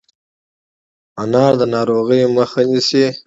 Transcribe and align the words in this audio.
انار 1.23 1.53
د 1.59 1.61
ناروغیو 1.73 2.33
مخه 2.37 2.61
نیسي. 2.69 3.05